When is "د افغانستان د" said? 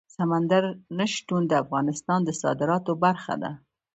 1.47-2.29